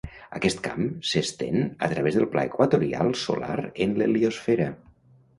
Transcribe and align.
Aquest 0.37 0.61
camp 0.67 0.85
s'estén 1.09 1.59
a 1.87 1.89
través 1.91 2.17
del 2.19 2.25
pla 2.35 2.45
equatorial 2.51 3.11
solar 3.25 3.59
en 3.87 3.93
l'heliosfera. 3.99 4.67